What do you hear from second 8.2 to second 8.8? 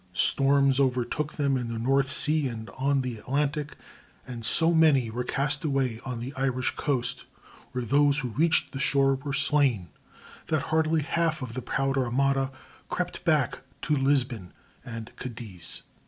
reached the